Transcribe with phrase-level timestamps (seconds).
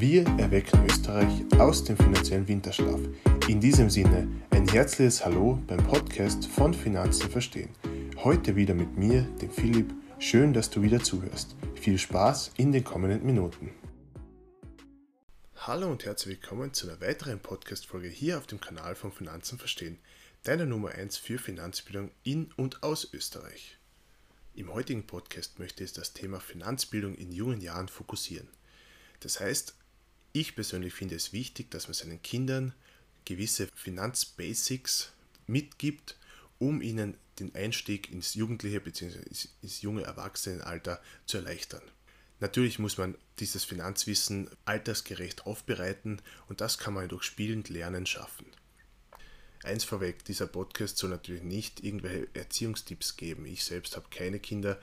[0.00, 3.00] Wir erwecken Österreich aus dem finanziellen Winterschlaf.
[3.48, 7.70] In diesem Sinne ein herzliches Hallo beim Podcast von Finanzen verstehen.
[8.18, 9.92] Heute wieder mit mir, dem Philipp.
[10.20, 11.56] Schön, dass du wieder zuhörst.
[11.74, 13.72] Viel Spaß in den kommenden Minuten.
[15.56, 19.98] Hallo und herzlich willkommen zu einer weiteren Podcast-Folge hier auf dem Kanal von Finanzen verstehen,
[20.44, 23.78] deiner Nummer 1 für Finanzbildung in und aus Österreich.
[24.54, 28.46] Im heutigen Podcast möchte ich das Thema Finanzbildung in jungen Jahren fokussieren.
[29.18, 29.74] Das heißt,
[30.32, 32.74] ich persönlich finde es wichtig, dass man seinen Kindern
[33.24, 35.12] gewisse Finanzbasics
[35.46, 36.16] mitgibt,
[36.58, 39.18] um ihnen den Einstieg ins jugendliche bzw.
[39.62, 41.82] ins junge Erwachsenenalter zu erleichtern.
[42.40, 48.46] Natürlich muss man dieses Finanzwissen altersgerecht aufbereiten und das kann man durch spielend Lernen schaffen.
[49.64, 53.44] Eins vorweg, dieser Podcast soll natürlich nicht irgendwelche Erziehungstipps geben.
[53.44, 54.80] Ich selbst habe keine Kinder.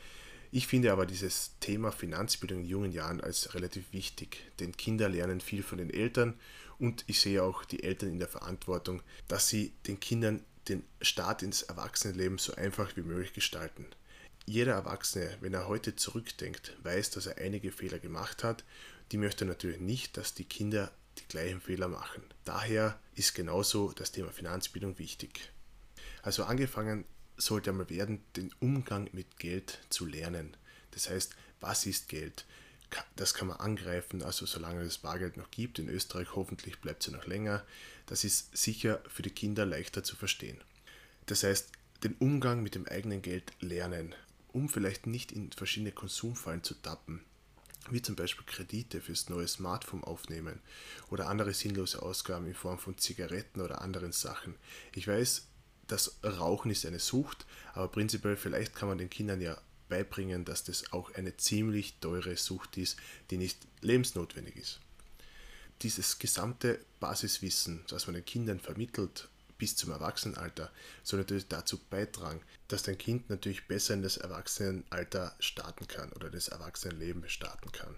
[0.55, 5.41] Ich finde aber dieses Thema Finanzbildung in jungen Jahren als relativ wichtig, denn Kinder lernen
[5.41, 6.39] viel von den Eltern
[6.79, 11.43] und ich sehe auch die Eltern in der Verantwortung, dass sie den Kindern den Start
[11.43, 13.85] ins Erwachsenenleben so einfach wie möglich gestalten.
[14.45, 18.63] Jeder Erwachsene, wenn er heute zurückdenkt, weiß, dass er einige Fehler gemacht hat.
[19.11, 22.23] Die möchte natürlich nicht, dass die Kinder die gleichen Fehler machen.
[22.45, 25.51] Daher ist genauso das Thema Finanzbildung wichtig.
[26.21, 27.03] Also angefangen
[27.37, 30.55] sollte einmal werden, den Umgang mit Geld zu lernen.
[30.91, 32.45] Das heißt, was ist Geld?
[33.15, 35.79] Das kann man angreifen, also solange es Bargeld noch gibt.
[35.79, 37.65] In Österreich hoffentlich bleibt es ja noch länger.
[38.05, 40.61] Das ist sicher für die Kinder leichter zu verstehen.
[41.25, 41.71] Das heißt,
[42.03, 44.13] den Umgang mit dem eigenen Geld lernen,
[44.53, 47.21] um vielleicht nicht in verschiedene Konsumfallen zu tappen
[47.89, 50.59] wie zum Beispiel Kredite fürs neue Smartphone aufnehmen
[51.09, 54.55] oder andere sinnlose Ausgaben in Form von Zigaretten oder anderen Sachen.
[54.93, 55.47] Ich weiß,
[55.87, 59.57] das Rauchen ist eine Sucht, aber prinzipiell vielleicht kann man den Kindern ja
[59.89, 62.97] beibringen, dass das auch eine ziemlich teure Sucht ist,
[63.29, 64.79] die nicht lebensnotwendig ist.
[65.81, 69.27] Dieses gesamte Basiswissen, das man den Kindern vermittelt,
[69.57, 70.71] bis zum Erwachsenenalter
[71.03, 76.29] soll natürlich dazu beitragen, dass dein Kind natürlich besser in das Erwachsenenalter starten kann oder
[76.29, 77.95] das Erwachsenenleben starten kann.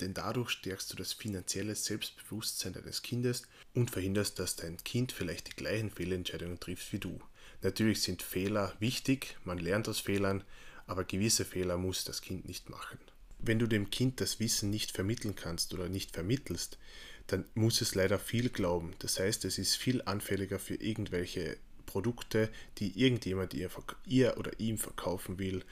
[0.00, 3.42] Denn dadurch stärkst du das finanzielle Selbstbewusstsein deines Kindes
[3.74, 7.20] und verhinderst, dass dein Kind vielleicht die gleichen Fehlentscheidungen trifft wie du.
[7.62, 10.44] Natürlich sind Fehler wichtig, man lernt aus Fehlern,
[10.86, 12.98] aber gewisse Fehler muss das Kind nicht machen.
[13.40, 16.78] Wenn du dem Kind das Wissen nicht vermitteln kannst oder nicht vermittelst,
[17.26, 18.94] dann muss es leider viel glauben.
[19.00, 21.56] Das heißt, es ist viel anfälliger für irgendwelche
[21.86, 23.70] Produkte, die irgendjemand ihr,
[24.06, 25.64] ihr oder ihm verkaufen will,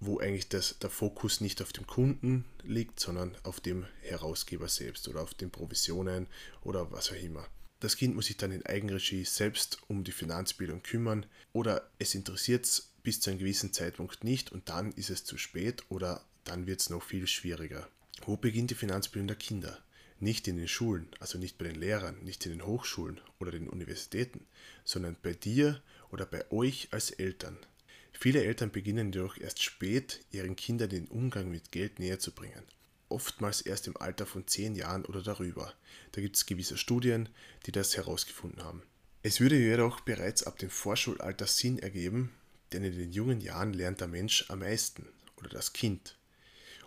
[0.00, 5.08] wo eigentlich das, der Fokus nicht auf dem Kunden liegt, sondern auf dem Herausgeber selbst
[5.08, 6.26] oder auf den Provisionen
[6.62, 7.46] oder was auch immer.
[7.80, 12.64] Das Kind muss sich dann in Eigenregie selbst um die Finanzbildung kümmern oder es interessiert
[12.64, 16.66] es bis zu einem gewissen Zeitpunkt nicht und dann ist es zu spät oder dann
[16.66, 17.88] wird es noch viel schwieriger.
[18.24, 19.78] Wo beginnt die Finanzbildung der Kinder?
[20.18, 23.68] Nicht in den Schulen, also nicht bei den Lehrern, nicht in den Hochschulen oder den
[23.68, 24.46] Universitäten,
[24.84, 27.58] sondern bei dir oder bei euch als Eltern.
[28.18, 32.62] Viele Eltern beginnen jedoch erst spät, ihren Kindern den Umgang mit Geld näher zu bringen.
[33.08, 35.72] Oftmals erst im Alter von 10 Jahren oder darüber.
[36.12, 37.28] Da gibt es gewisse Studien,
[37.66, 38.82] die das herausgefunden haben.
[39.22, 42.32] Es würde jedoch bereits ab dem Vorschulalter Sinn ergeben,
[42.72, 45.06] denn in den jungen Jahren lernt der Mensch am meisten
[45.36, 46.16] oder das Kind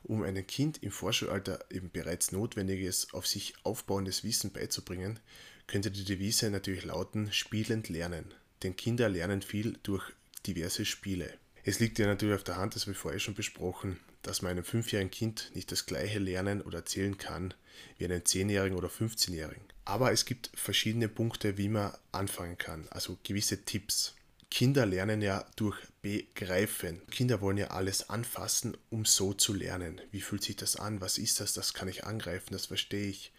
[0.03, 5.19] um einem Kind im Vorschulalter eben bereits notwendiges, auf sich aufbauendes Wissen beizubringen,
[5.67, 8.33] könnte die Devise natürlich lauten, spielend lernen.
[8.63, 10.11] Denn Kinder lernen viel durch
[10.45, 11.33] diverse Spiele.
[11.63, 14.51] Es liegt ja natürlich auf der Hand, das habe ich vorher schon besprochen, dass man
[14.51, 17.53] einem fünfjährigen Kind nicht das gleiche lernen oder erzählen kann
[17.97, 19.63] wie einem zehnjährigen oder 15-jährigen.
[19.85, 24.15] Aber es gibt verschiedene Punkte, wie man anfangen kann, also gewisse Tipps.
[24.51, 27.01] Kinder lernen ja durch Begreifen.
[27.11, 30.01] Kinder wollen ja alles anfassen, um so zu lernen.
[30.11, 31.01] Wie fühlt sich das an?
[31.01, 31.53] Was ist das?
[31.53, 33.31] Das kann ich angreifen, das verstehe ich.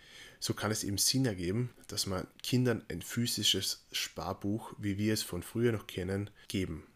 [0.43, 5.23] So kann es eben Sinn ergeben, dass man Kindern ein physisches Sparbuch, wie wir es
[5.23, 6.87] von früher noch kennen, geben.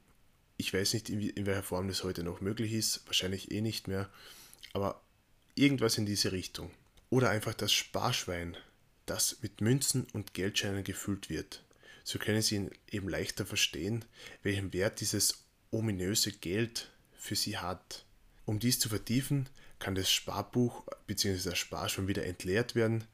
[0.56, 4.08] Ich weiß nicht, in welcher Form das heute noch möglich ist, wahrscheinlich eh nicht mehr,
[4.72, 5.02] aber
[5.56, 6.70] irgendwas in diese Richtung.
[7.10, 8.56] Oder einfach das Sparschwein,
[9.04, 11.62] das mit Münzen und Geldscheinen gefüllt wird.
[12.02, 14.06] So können Sie eben leichter verstehen,
[14.42, 18.06] welchen Wert dieses ominöse Geld für Sie hat.
[18.46, 21.50] Um dies zu vertiefen, kann das Sparbuch bzw.
[21.50, 23.04] das Sparschwein wieder entleert werden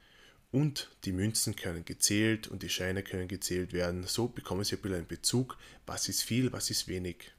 [0.53, 4.05] und die Münzen können gezählt und die Scheine können gezählt werden.
[4.07, 5.57] So bekommen Sie ein bisschen einen Bezug,
[5.87, 7.33] was ist viel, was ist wenig.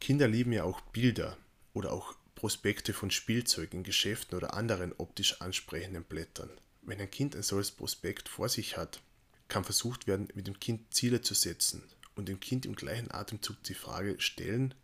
[0.00, 1.36] Kinder lieben ja auch Bilder
[1.72, 6.50] oder auch Prospekte von Spielzeugen, Geschäften oder anderen optisch ansprechenden Blättern.
[6.82, 9.00] Wenn ein Kind ein solches Prospekt vor sich hat,
[9.48, 11.82] kann versucht werden, mit dem Kind Ziele zu setzen
[12.14, 14.74] und dem Kind im gleichen Atemzug die Frage stellen,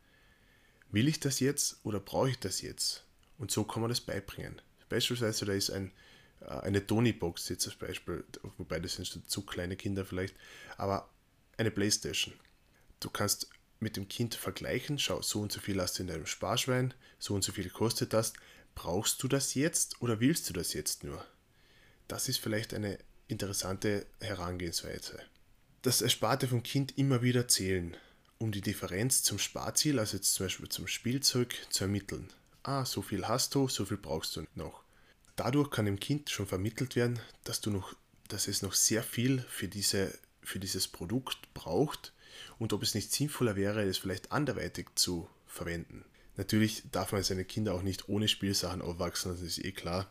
[0.90, 3.04] will ich das jetzt oder brauche ich das jetzt?
[3.38, 4.60] Und so kann man das beibringen.
[4.88, 5.92] Beispielsweise da ist ein
[6.40, 8.24] eine Tony-Box jetzt als Beispiel,
[8.58, 10.34] wobei das sind zu kleine Kinder vielleicht,
[10.76, 11.08] aber
[11.56, 12.34] eine Playstation.
[13.00, 13.48] Du kannst
[13.80, 17.34] mit dem Kind vergleichen, schau, so und so viel hast du in deinem Sparschwein, so
[17.34, 18.32] und so viel kostet das.
[18.74, 21.24] Brauchst du das jetzt oder willst du das jetzt nur?
[22.08, 22.98] Das ist vielleicht eine
[23.28, 25.20] interessante Herangehensweise.
[25.82, 27.96] Das Ersparte vom Kind immer wieder zählen,
[28.38, 32.32] um die Differenz zum Sparziel, also jetzt zum Beispiel zum Spielzeug, zu ermitteln.
[32.62, 34.83] Ah, so viel hast du, so viel brauchst du noch.
[35.36, 37.94] Dadurch kann dem Kind schon vermittelt werden, dass du noch,
[38.28, 42.12] dass es noch sehr viel für, diese, für dieses Produkt braucht
[42.58, 46.04] und ob es nicht sinnvoller wäre, es vielleicht anderweitig zu verwenden.
[46.36, 50.10] Natürlich darf man seine Kinder auch nicht ohne Spielsachen aufwachsen, das ist eh klar.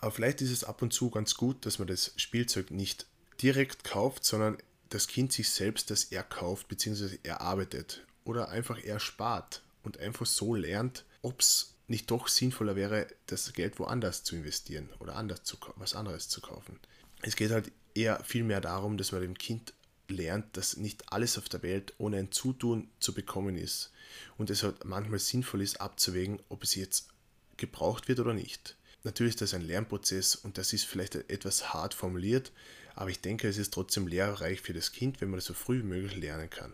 [0.00, 3.06] Aber vielleicht ist es ab und zu ganz gut, dass man das Spielzeug nicht
[3.40, 4.58] direkt kauft, sondern
[4.88, 7.18] das Kind sich selbst das erkauft bzw.
[7.22, 13.52] erarbeitet oder einfach erspart und einfach so lernt, ob es nicht doch sinnvoller wäre, das
[13.52, 16.78] Geld woanders zu investieren oder anders zu, was anderes zu kaufen.
[17.22, 19.72] Es geht halt eher viel mehr darum, dass man dem Kind
[20.08, 23.90] lernt, dass nicht alles auf der Welt ohne ein Zutun zu bekommen ist
[24.38, 27.08] und es halt manchmal sinnvoll ist abzuwägen, ob es jetzt
[27.56, 28.76] gebraucht wird oder nicht.
[29.02, 32.52] Natürlich ist das ein Lernprozess und das ist vielleicht etwas hart formuliert,
[32.94, 35.80] aber ich denke, es ist trotzdem lehrreich für das Kind, wenn man das so früh
[35.80, 36.72] wie möglich lernen kann.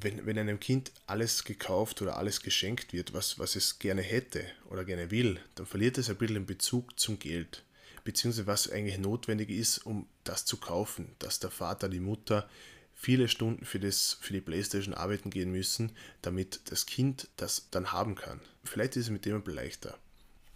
[0.00, 4.44] Wenn, wenn einem Kind alles gekauft oder alles geschenkt wird, was, was es gerne hätte
[4.68, 7.62] oder gerne will, dann verliert es ein bisschen den Bezug zum Geld
[8.04, 12.48] beziehungsweise was eigentlich notwendig ist, um das zu kaufen, dass der Vater, die Mutter
[12.94, 15.92] viele Stunden für, das, für die Playstation arbeiten gehen müssen,
[16.22, 18.40] damit das Kind das dann haben kann.
[18.62, 19.98] Vielleicht ist es mit dem ein bisschen leichter.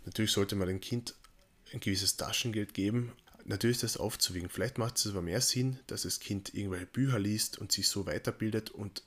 [0.04, 1.14] Natürlich sollte man dem Kind
[1.72, 3.12] ein gewisses Taschengeld geben.
[3.44, 4.48] Natürlich ist das aufzuwiegen.
[4.50, 8.06] Vielleicht macht es aber mehr Sinn, dass das Kind irgendwelche Bücher liest und sich so
[8.06, 8.70] weiterbildet.
[8.70, 9.02] Und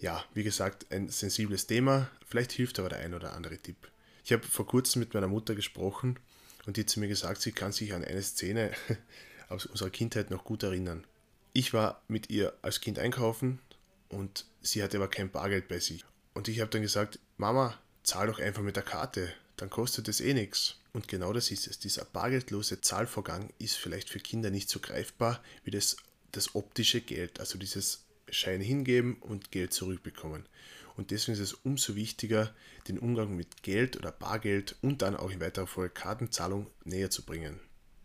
[0.00, 2.10] ja, wie gesagt, ein sensibles Thema.
[2.26, 3.76] Vielleicht hilft aber der ein oder andere Tipp.
[4.24, 6.18] Ich habe vor kurzem mit meiner Mutter gesprochen
[6.66, 8.72] und die hat zu mir gesagt, sie kann sich an eine Szene
[9.48, 11.06] aus unserer Kindheit noch gut erinnern.
[11.52, 13.60] Ich war mit ihr als Kind einkaufen
[14.08, 16.04] und sie hatte aber kein Bargeld bei sich.
[16.32, 20.20] Und ich habe dann gesagt, Mama, zahl doch einfach mit der Karte, dann kostet es
[20.20, 20.76] eh nichts.
[20.92, 21.78] Und genau das ist es.
[21.78, 25.96] Dieser bargeldlose Zahlvorgang ist vielleicht für Kinder nicht so greifbar wie das,
[26.32, 30.46] das optische Geld, also dieses Schein hingeben und Geld zurückbekommen.
[30.96, 32.54] Und deswegen ist es umso wichtiger,
[32.88, 37.24] den Umgang mit Geld oder Bargeld und dann auch in weiterer Folge Kartenzahlung näher zu
[37.24, 37.60] bringen.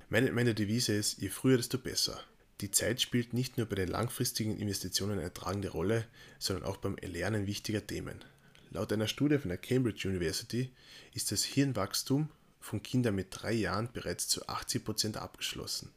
[0.09, 2.23] Meine, meine Devise ist, je früher, desto besser.
[2.61, 6.05] Die Zeit spielt nicht nur bei den langfristigen Investitionen eine tragende Rolle,
[6.39, 8.23] sondern auch beim Erlernen wichtiger Themen.
[8.71, 10.71] Laut einer Studie von der Cambridge University
[11.13, 12.29] ist das Hirnwachstum
[12.61, 15.91] von Kindern mit drei Jahren bereits zu 80% abgeschlossen.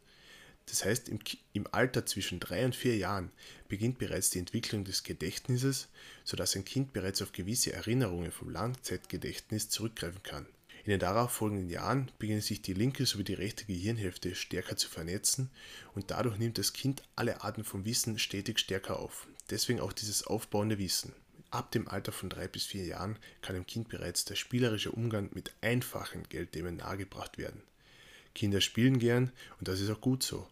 [0.68, 1.18] Das heißt, im,
[1.54, 3.30] im Alter zwischen drei und vier Jahren
[3.68, 5.88] beginnt bereits die Entwicklung des Gedächtnisses,
[6.24, 10.46] sodass ein Kind bereits auf gewisse Erinnerungen vom Langzeitgedächtnis zurückgreifen kann.
[10.84, 15.50] In den darauffolgenden Jahren beginnen sich die linke sowie die rechte Gehirnhälfte stärker zu vernetzen
[15.94, 19.26] und dadurch nimmt das Kind alle Arten von Wissen stetig stärker auf.
[19.50, 21.12] Deswegen auch dieses aufbauende Wissen.
[21.50, 25.30] Ab dem Alter von drei bis vier Jahren kann dem Kind bereits der spielerische Umgang
[25.32, 27.62] mit einfachen Geldthemen nahegebracht werden.
[28.34, 30.46] Kinder spielen gern und das ist auch gut so.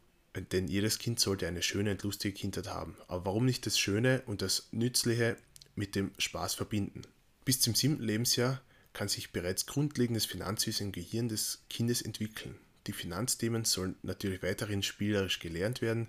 [0.52, 2.96] Denn jedes Kind sollte eine schöne und lustige Kindheit haben.
[3.08, 5.36] Aber warum nicht das Schöne und das Nützliche
[5.74, 7.02] mit dem Spaß verbinden?
[7.44, 8.60] Bis zum siebten Lebensjahr
[8.92, 12.56] kann sich bereits grundlegendes Finanzwissen im Gehirn des Kindes entwickeln.
[12.86, 16.08] Die Finanzthemen sollen natürlich weiterhin spielerisch gelernt werden,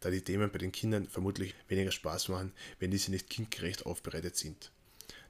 [0.00, 4.36] da die Themen bei den Kindern vermutlich weniger Spaß machen, wenn diese nicht kindgerecht aufbereitet
[4.36, 4.70] sind.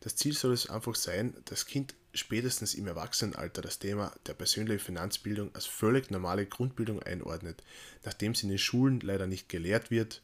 [0.01, 4.83] Das Ziel soll es einfach sein, das Kind spätestens im Erwachsenenalter das Thema der persönlichen
[4.83, 7.63] Finanzbildung als völlig normale Grundbildung einordnet,
[8.05, 10.23] nachdem sie in den Schulen leider nicht gelehrt wird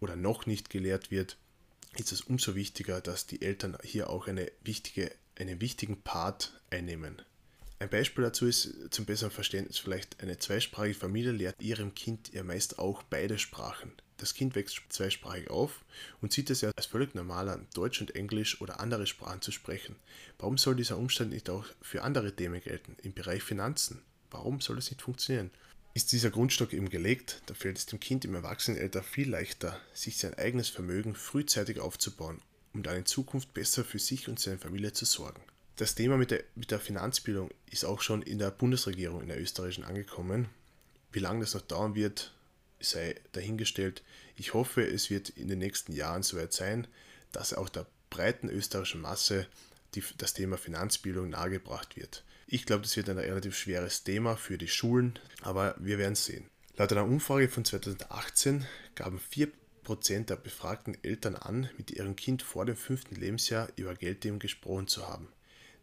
[0.00, 1.36] oder noch nicht gelehrt wird,
[1.96, 7.20] ist es umso wichtiger, dass die Eltern hier auch eine wichtige, einen wichtigen Part einnehmen.
[7.80, 12.44] Ein Beispiel dazu ist zum besseren Verständnis vielleicht eine zweisprachige Familie lehrt ihrem Kind ja
[12.44, 15.84] meist auch beide Sprachen das Kind wächst zweisprachig auf
[16.20, 19.52] und sieht es ja als völlig normal an, Deutsch und Englisch oder andere Sprachen zu
[19.52, 19.96] sprechen.
[20.38, 24.02] Warum soll dieser Umstand nicht auch für andere Themen gelten, im Bereich Finanzen?
[24.30, 25.50] Warum soll es nicht funktionieren?
[25.94, 30.18] Ist dieser Grundstock eben gelegt, dann fällt es dem Kind im Erwachsenenalter viel leichter, sich
[30.18, 32.40] sein eigenes Vermögen frühzeitig aufzubauen,
[32.74, 35.40] um dann in Zukunft besser für sich und seine Familie zu sorgen.
[35.76, 39.40] Das Thema mit der, mit der Finanzbildung ist auch schon in der Bundesregierung in der
[39.40, 40.48] österreichischen angekommen.
[41.12, 42.34] Wie lange das noch dauern wird,
[42.80, 44.02] sei dahingestellt.
[44.36, 46.86] Ich hoffe, es wird in den nächsten Jahren soweit sein,
[47.32, 49.46] dass auch der breiten österreichischen Masse
[49.94, 52.24] die, das Thema Finanzbildung nahegebracht wird.
[52.46, 56.48] Ich glaube, das wird ein relativ schweres Thema für die Schulen, aber wir werden sehen.
[56.76, 62.64] Laut einer Umfrage von 2018 gaben 4% der befragten Eltern an, mit ihrem Kind vor
[62.64, 65.28] dem fünften Lebensjahr über Geldthemen gesprochen zu haben.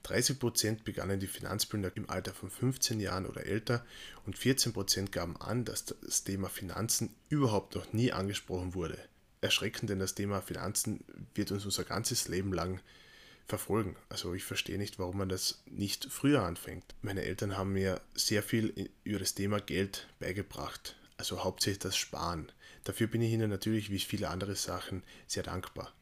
[0.05, 3.85] 30% begannen die Finanzbildner im Alter von 15 Jahren oder älter
[4.25, 8.99] und 14% gaben an, dass das Thema Finanzen überhaupt noch nie angesprochen wurde.
[9.41, 12.79] Erschreckend, denn das Thema Finanzen wird uns unser ganzes Leben lang
[13.47, 13.95] verfolgen.
[14.09, 16.83] Also ich verstehe nicht, warum man das nicht früher anfängt.
[17.01, 22.51] Meine Eltern haben mir sehr viel über das Thema Geld beigebracht, also hauptsächlich das Sparen.
[22.83, 25.93] Dafür bin ich ihnen natürlich wie viele andere Sachen sehr dankbar.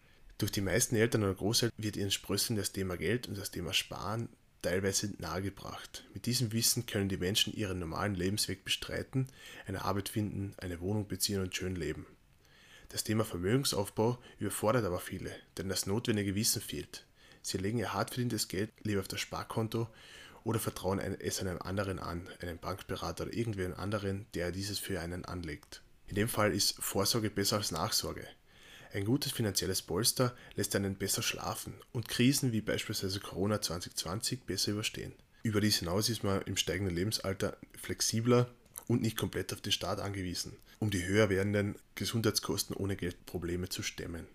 [0.44, 3.72] Durch die meisten Eltern oder Großeltern wird ihren Sprösseln das Thema Geld und das Thema
[3.72, 4.28] Sparen
[4.62, 6.04] teilweise nahegebracht.
[6.14, 9.30] Mit diesem Wissen können die Menschen ihren normalen Lebensweg bestreiten,
[9.68, 12.06] eine Arbeit finden, eine Wohnung beziehen und schön leben.
[12.90, 17.06] Das Thema Vermögensaufbau überfordert aber viele, denn das notwendige Wissen fehlt.
[17.42, 19.88] Sie legen ihr hart verdientes Geld lieber auf das Sparkonto
[20.44, 25.24] oder vertrauen es einem anderen an, einem Bankberater oder irgendwen anderen, der dieses für einen
[25.24, 25.84] anlegt.
[26.08, 28.28] In dem Fall ist Vorsorge besser als Nachsorge.
[28.94, 34.74] Ein gutes finanzielles Polster lässt einen besser schlafen und Krisen wie beispielsweise Corona 2020 besser
[34.74, 35.14] überstehen.
[35.42, 38.52] Über dies hinaus ist man im steigenden Lebensalter flexibler
[38.88, 43.82] und nicht komplett auf den Staat angewiesen, um die höher werdenden Gesundheitskosten ohne Geldprobleme zu
[43.82, 44.28] stemmen.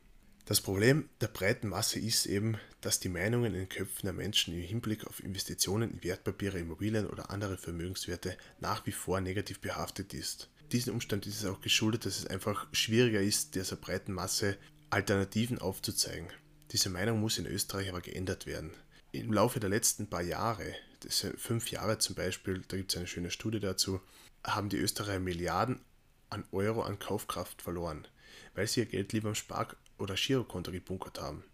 [0.45, 4.55] Das Problem der breiten Masse ist eben, dass die Meinungen in den Köpfen der Menschen
[4.55, 10.15] im Hinblick auf Investitionen in Wertpapiere, Immobilien oder andere Vermögenswerte nach wie vor negativ behaftet
[10.15, 10.49] ist.
[10.73, 14.59] Diesen Umstand ist es auch geschuldet, dass es einfach schwieriger ist, dieser breiten Masse
[14.91, 16.29] Alternativen aufzuzeigen.
[16.73, 18.73] Diese Meinung muss in Österreich aber geändert werden.
[19.13, 22.99] Im Laufe der letzten paar Jahre, das sind fünf Jahre zum Beispiel, da gibt es
[22.99, 24.01] eine schöne Studie dazu,
[24.45, 25.81] haben die Österreicher Milliarden
[26.29, 28.07] an Euro an Kaufkraft verloren,
[28.55, 31.45] weil sie ihr Geld lieber am Spar- oder Girokonto gebunkert haben.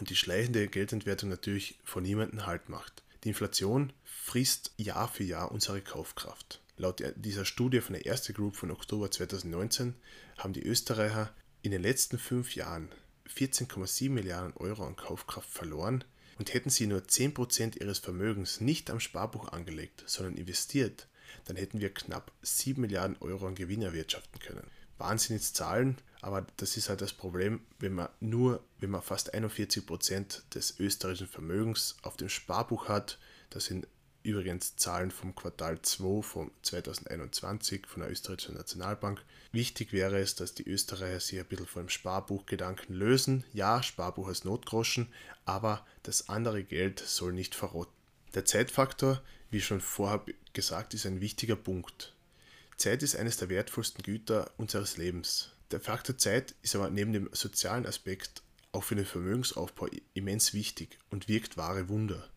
[0.00, 3.04] Und die schleichende Geldentwertung natürlich von niemandem Halt macht.
[3.22, 6.61] Die Inflation frisst Jahr für Jahr unsere Kaufkraft.
[6.82, 9.94] Laut dieser Studie von der Erste Group von Oktober 2019
[10.36, 12.88] haben die Österreicher in den letzten fünf Jahren
[13.32, 16.02] 14,7 Milliarden Euro an Kaufkraft verloren
[16.40, 21.06] und hätten sie nur 10% ihres Vermögens nicht am Sparbuch angelegt, sondern investiert,
[21.44, 24.66] dann hätten wir knapp 7 Milliarden Euro an Gewinn erwirtschaften können.
[24.98, 30.42] Wahnsinnszahlen, aber das ist halt das Problem, wenn man nur, wenn man fast 41 Prozent
[30.52, 33.20] des österreichischen Vermögens auf dem Sparbuch hat,
[33.50, 33.86] das sind
[34.22, 39.22] übrigens Zahlen vom Quartal 2 von 2021 von der österreichischen Nationalbank.
[39.52, 43.44] Wichtig wäre es, dass die Österreicher sich ein bisschen von dem Sparbuchgedanken lösen.
[43.52, 45.08] Ja, Sparbuch als Notgroschen,
[45.44, 47.92] aber das andere Geld soll nicht verrotten.
[48.34, 52.14] Der Zeitfaktor, wie schon vorher gesagt, ist ein wichtiger Punkt.
[52.76, 55.50] Zeit ist eines der wertvollsten Güter unseres Lebens.
[55.70, 60.98] Der Faktor Zeit ist aber neben dem sozialen Aspekt auch für den Vermögensaufbau immens wichtig
[61.10, 62.28] und wirkt wahre Wunder.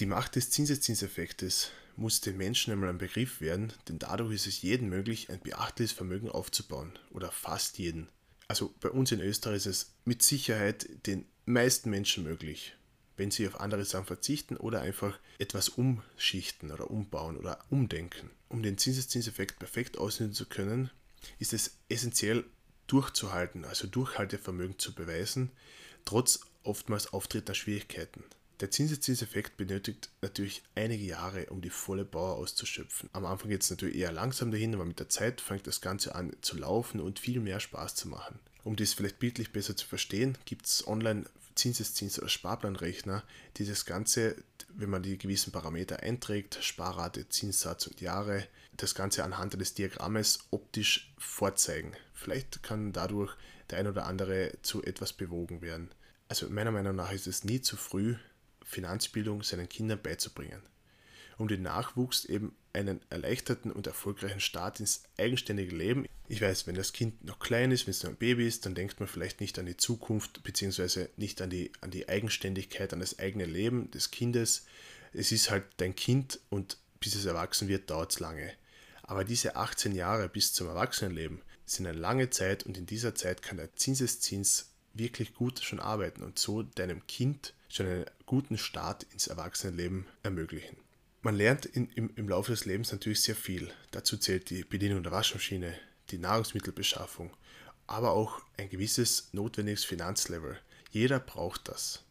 [0.00, 4.62] Die Macht des Zinseszinseffektes muss den Menschen einmal ein Begriff werden, denn dadurch ist es
[4.62, 6.98] jedem möglich, ein beachtliches Vermögen aufzubauen.
[7.10, 8.08] Oder fast jeden.
[8.48, 12.74] Also bei uns in Österreich ist es mit Sicherheit den meisten Menschen möglich,
[13.18, 18.30] wenn sie auf andere Sachen verzichten oder einfach etwas umschichten oder umbauen oder umdenken.
[18.48, 20.88] Um den Zinseszinseffekt perfekt ausnutzen zu können,
[21.38, 22.46] ist es essentiell
[22.86, 25.50] durchzuhalten, also Durchhaltevermögen zu beweisen,
[26.06, 28.24] trotz oftmals auftretender Schwierigkeiten.
[28.60, 33.08] Der Zinseszinseffekt benötigt natürlich einige Jahre, um die volle Power auszuschöpfen.
[33.14, 36.14] Am Anfang geht es natürlich eher langsam dahin, aber mit der Zeit fängt das Ganze
[36.14, 38.38] an zu laufen und viel mehr Spaß zu machen.
[38.62, 41.24] Um dies vielleicht bildlich besser zu verstehen, gibt es online
[41.56, 43.24] Zinseszins- oder Sparplanrechner,
[43.56, 44.36] die das Ganze,
[44.68, 50.40] wenn man die gewissen Parameter einträgt, Sparrate, Zinssatz und Jahre, das Ganze anhand eines Diagrammes
[50.50, 51.94] optisch vorzeigen.
[52.12, 53.34] Vielleicht kann dadurch
[53.70, 55.90] der ein oder andere zu etwas bewogen werden.
[56.28, 58.16] Also meiner Meinung nach ist es nie zu früh,
[58.70, 60.62] Finanzbildung seinen Kindern beizubringen,
[61.38, 66.06] um den Nachwuchs eben einen erleichterten und erfolgreichen Start ins eigenständige Leben.
[66.28, 68.74] Ich weiß, wenn das Kind noch klein ist, wenn es noch ein Baby ist, dann
[68.74, 71.08] denkt man vielleicht nicht an die Zukunft bzw.
[71.16, 74.66] nicht an die, an die Eigenständigkeit, an das eigene Leben des Kindes.
[75.12, 78.52] Es ist halt dein Kind und bis es erwachsen wird, dauert es lange.
[79.02, 83.42] Aber diese 18 Jahre bis zum Erwachsenenleben sind eine lange Zeit und in dieser Zeit
[83.42, 89.04] kann der Zinseszins wirklich gut schon arbeiten und so deinem Kind schon einen guten Start
[89.12, 90.76] ins Erwachsenenleben ermöglichen.
[91.22, 93.70] Man lernt in, im, im Laufe des Lebens natürlich sehr viel.
[93.90, 95.74] Dazu zählt die Bedienung der Waschmaschine,
[96.10, 97.30] die Nahrungsmittelbeschaffung,
[97.86, 100.58] aber auch ein gewisses notwendiges Finanzlevel.
[100.90, 102.02] Jeder braucht das.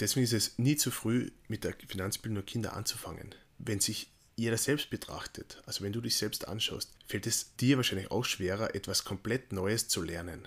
[0.00, 3.34] Deswegen ist es nie zu früh, mit der Finanzbildung der Kinder anzufangen.
[3.58, 8.10] Wenn sich jeder selbst betrachtet, also wenn du dich selbst anschaust, fällt es dir wahrscheinlich
[8.10, 10.46] auch schwerer, etwas komplett Neues zu lernen.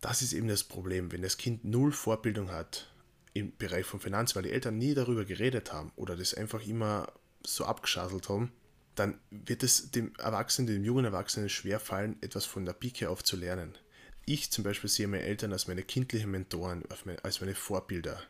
[0.00, 2.90] Das ist eben das Problem, wenn das Kind null Vorbildung hat,
[3.36, 7.12] im Bereich von Finanzen, weil die Eltern nie darüber geredet haben oder das einfach immer
[7.44, 8.52] so abgeschaselt haben,
[8.94, 13.22] dann wird es dem Erwachsenen, dem jungen Erwachsenen schwer fallen, etwas von der Pike auf
[13.22, 13.76] zu lernen.
[14.24, 16.82] Ich zum Beispiel sehe meine Eltern als meine kindlichen Mentoren,
[17.22, 18.22] als meine Vorbilder.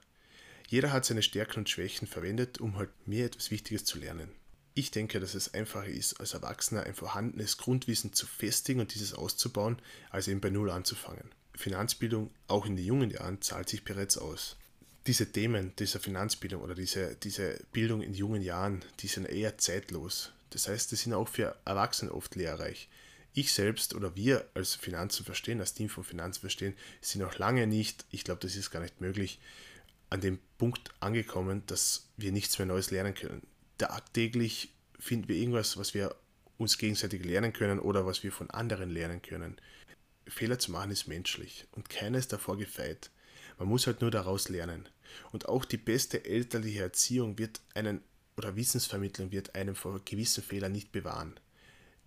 [0.69, 4.33] Jeder hat seine Stärken und Schwächen verwendet, um halt mir etwas Wichtiges zu lernen.
[4.75, 9.15] Ich denke, dass es einfacher ist, als Erwachsener ein vorhandenes Grundwissen zu festigen und dieses
[9.15, 11.31] auszubauen, als eben bei Null anzufangen.
[11.55, 14.59] Finanzbildung, auch in den jungen Jahren, zahlt sich bereits aus.
[15.07, 20.33] Diese Themen dieser Finanzbildung oder diese, diese Bildung in jungen Jahren, die sind eher zeitlos.
[20.51, 22.89] Das heißt, die sind auch für Erwachsene oft lehrreich.
[23.35, 27.67] Ich selbst oder wir als Finanzen verstehen, als Team von Finanzen verstehen, sind noch lange
[27.67, 29.39] nicht, ich glaube, das ist gar nicht möglich,
[30.09, 33.43] an dem Punkt angekommen, dass wir nichts mehr Neues lernen können
[33.79, 36.15] tagtäglich finden wir irgendwas, was wir
[36.59, 39.57] uns gegenseitig lernen können oder was wir von anderen lernen können.
[40.27, 43.11] Fehler zu machen ist menschlich und keiner ist davor gefeit.
[43.59, 44.89] Man muss halt nur daraus lernen.
[45.33, 48.03] Und auch die beste elterliche Erziehung wird einen
[48.37, 51.41] oder Wissensvermittlung wird einem vor gewissen Fehlern nicht bewahren.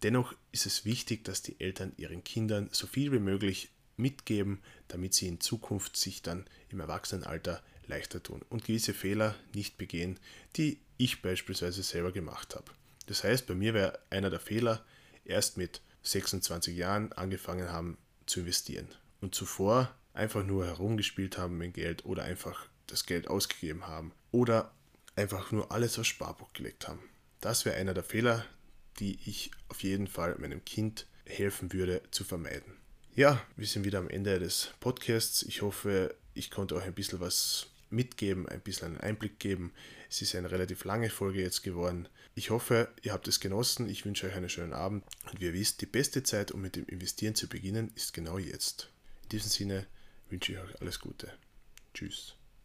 [0.03, 5.13] Dennoch ist es wichtig, dass die Eltern ihren Kindern so viel wie möglich mitgeben, damit
[5.13, 10.20] sie in Zukunft sich dann im Erwachsenenalter leichter tun und gewisse Fehler nicht begehen,
[10.56, 12.72] die ich beispielsweise selber gemacht habe.
[13.08, 14.86] Das heißt, bei mir wäre einer der Fehler,
[15.25, 18.88] erst mit 26 Jahren angefangen haben zu investieren
[19.20, 24.72] und zuvor einfach nur herumgespielt haben mit Geld oder einfach das Geld ausgegeben haben oder
[25.16, 27.01] einfach nur alles aufs Sparbuch gelegt haben.
[27.42, 28.46] Das wäre einer der Fehler,
[29.00, 32.74] die ich auf jeden Fall meinem Kind helfen würde zu vermeiden.
[33.16, 35.44] Ja, wir sind wieder am Ende des Podcasts.
[35.44, 39.74] Ich hoffe, ich konnte euch ein bisschen was mitgeben, ein bisschen einen Einblick geben.
[40.10, 42.08] Es ist eine relativ lange Folge jetzt geworden.
[42.36, 43.89] Ich hoffe, ihr habt es genossen.
[43.89, 45.04] Ich wünsche euch einen schönen Abend.
[45.30, 48.38] Und wie ihr wisst, die beste Zeit, um mit dem Investieren zu beginnen, ist genau
[48.38, 48.89] jetzt.
[49.24, 49.88] In diesem Sinne
[50.31, 51.31] wünsche ich euch alles Gute.
[51.93, 52.36] Tschüss.